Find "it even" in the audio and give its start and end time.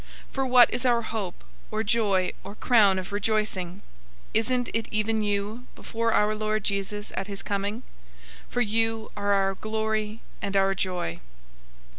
4.73-5.21